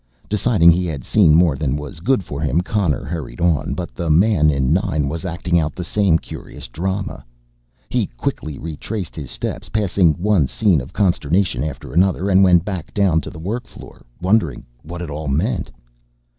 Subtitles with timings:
[0.27, 3.75] Deciding he had seen more than was good for him, Connor hurried on.
[3.75, 7.23] But the man in Nine was acting out the same curious drama.
[7.87, 12.95] He quickly retraced his steps, passing one scene of consternation after another, and went back
[12.95, 15.69] down to the work floor, wondering what it all meant.